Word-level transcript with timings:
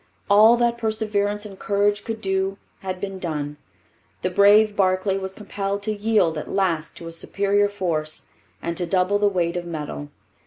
All 0.31 0.57
that 0.57 0.79
perseverance 0.79 1.45
and 1.45 1.59
courage 1.59 2.03
could 2.03 2.21
do 2.21 2.57
had 2.79 2.99
been 2.99 3.19
done. 3.19 3.57
The 4.23 4.31
brave 4.31 4.75
Barclay 4.75 5.19
was 5.19 5.35
compelled 5.35 5.83
to 5.83 5.91
yield 5.93 6.39
at 6.39 6.49
last 6.49 6.97
to 6.97 7.07
a 7.07 7.11
superior 7.11 7.69
force 7.69 8.25
and 8.63 8.75
to 8.77 8.87
double 8.87 9.19
the 9.19 9.27
weight 9.27 9.55
of 9.55 9.67
metal. 9.67 10.09